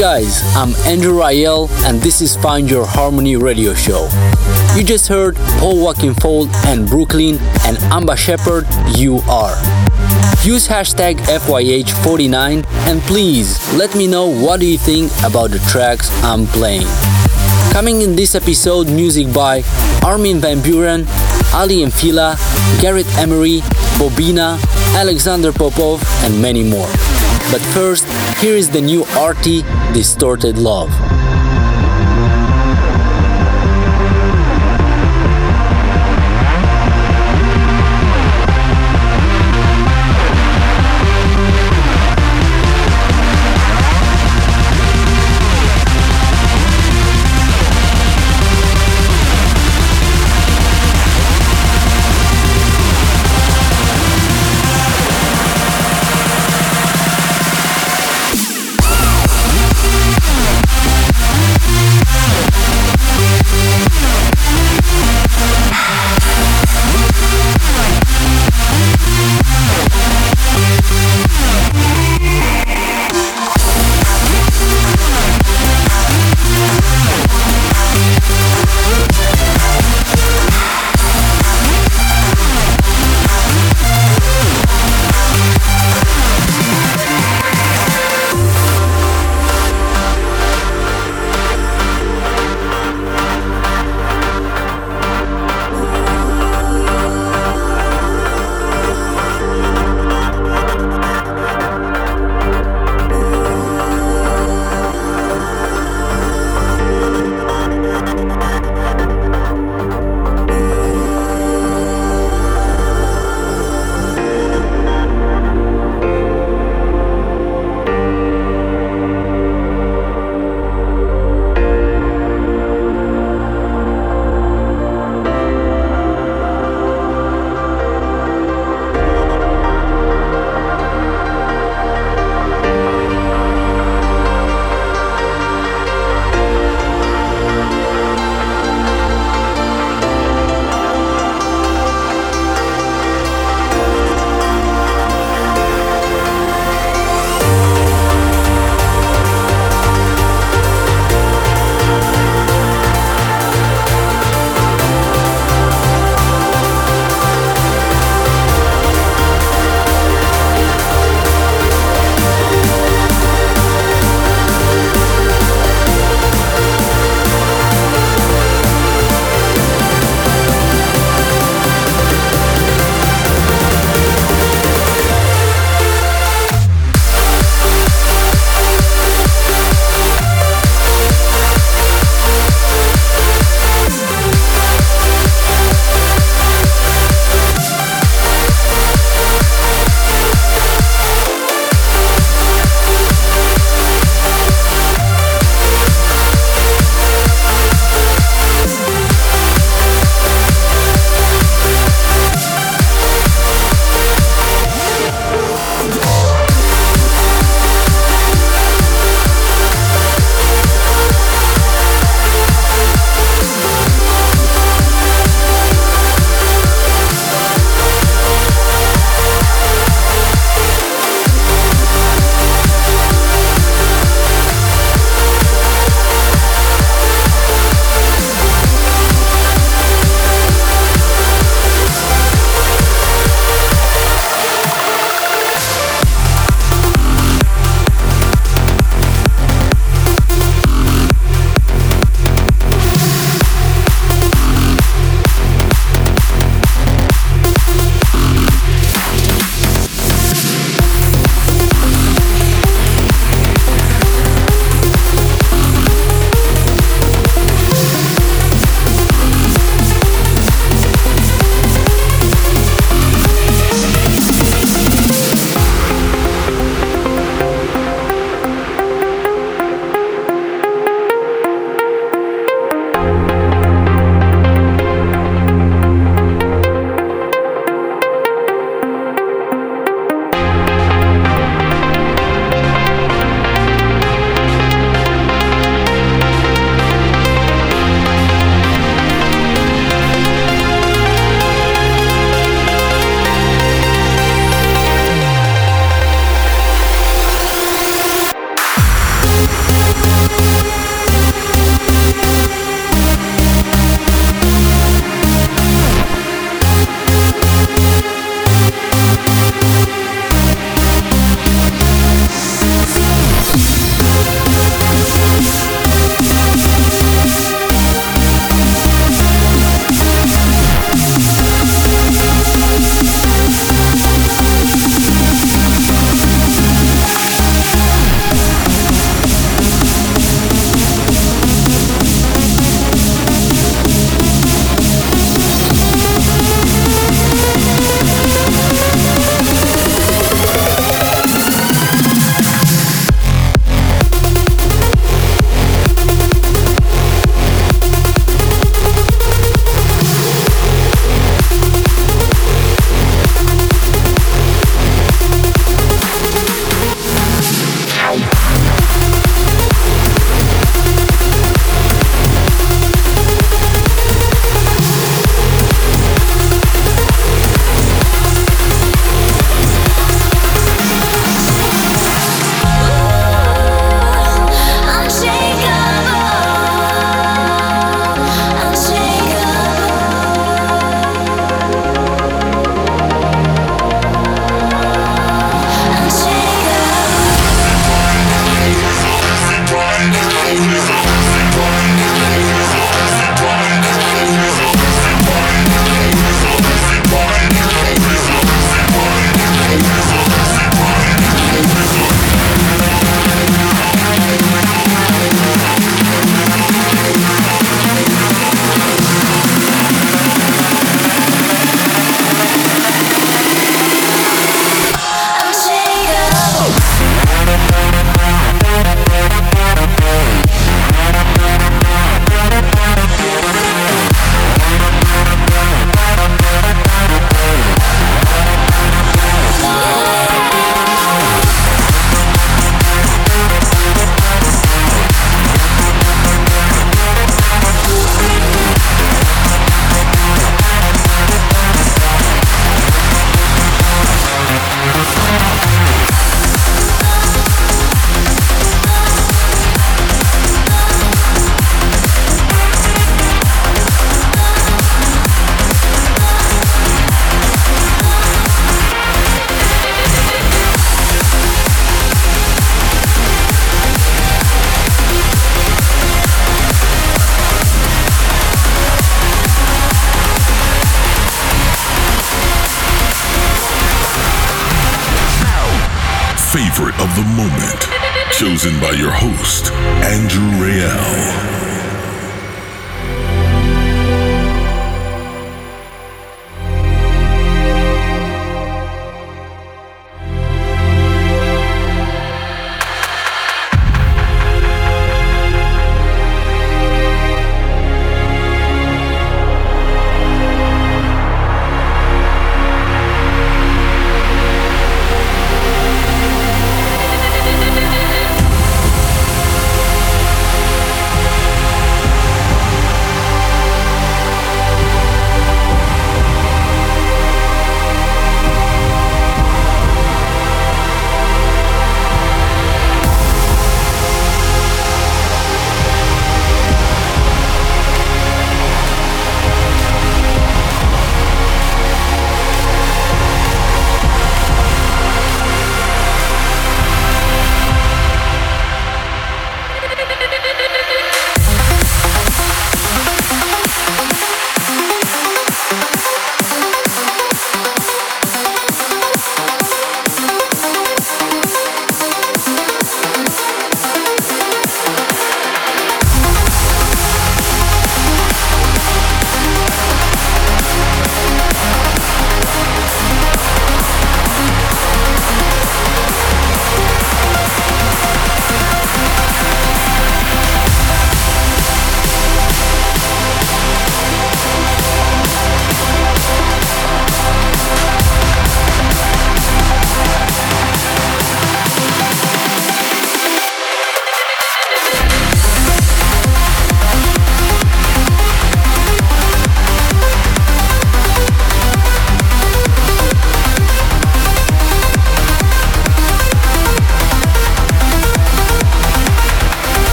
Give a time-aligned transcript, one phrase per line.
[0.00, 4.08] guys, I'm Andrew Rayel and this is Find Your Harmony radio show.
[4.74, 8.66] You just heard Paul Oakenfold and Brooklyn and Amba Shepherd,
[8.96, 9.54] You Are.
[10.42, 16.08] Use hashtag FYH49 and please let me know what do you think about the tracks
[16.24, 16.86] I'm playing.
[17.70, 19.62] Coming in this episode, music by
[20.02, 21.04] Armin Van Buuren,
[21.52, 22.38] Aly and Fila,
[22.80, 23.60] Garrett Emery,
[24.00, 24.58] Bobina,
[24.96, 26.88] Alexander Popov, and many more.
[27.52, 28.06] But first,
[28.40, 29.60] here is the new arty
[29.92, 31.09] Distorted Love.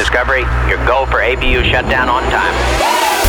[0.00, 3.19] Discovery, your go for APU shutdown on time.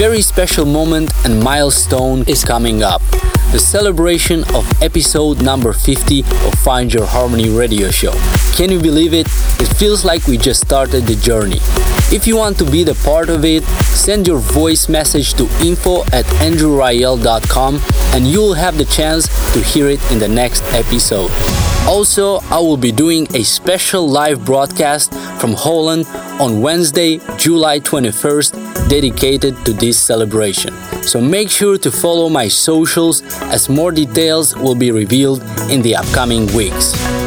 [0.00, 3.02] Very special moment and milestone is coming up
[3.52, 8.12] the celebration of episode number 50 of Find Your Harmony radio show.
[8.54, 9.26] Can you believe it?
[9.60, 11.58] It feels like we just started the journey.
[12.10, 16.04] If you want to be the part of it, send your voice message to info
[16.14, 17.80] at andrewrayel.com
[18.14, 21.30] and you'll have the chance to hear it in the next episode.
[21.86, 26.06] Also, I will be doing a special live broadcast from Holland
[26.40, 30.72] on Wednesday, July 21st, dedicated to this celebration.
[31.02, 33.22] So make sure to follow my socials
[33.52, 37.19] as more details will be revealed in the upcoming weeks.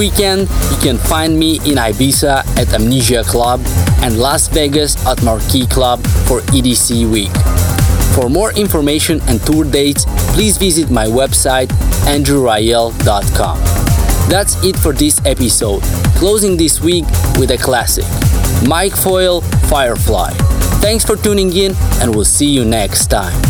[0.00, 3.60] Weekend, you can find me in Ibiza at Amnesia Club
[4.00, 7.30] and Las Vegas at Marquee Club for EDC Week.
[8.16, 11.68] For more information and tour dates, please visit my website
[12.08, 13.58] andrewrayel.com.
[14.30, 15.82] That's it for this episode,
[16.16, 17.04] closing this week
[17.38, 18.08] with a classic
[18.66, 20.30] Mike Foyle Firefly.
[20.80, 23.49] Thanks for tuning in, and we'll see you next time.